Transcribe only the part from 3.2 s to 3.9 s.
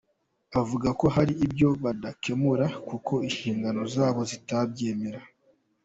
inshingano